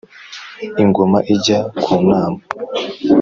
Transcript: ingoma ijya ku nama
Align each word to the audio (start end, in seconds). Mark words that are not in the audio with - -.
ingoma 0.83 1.19
ijya 1.33 1.59
ku 1.81 1.93
nama 2.09 2.39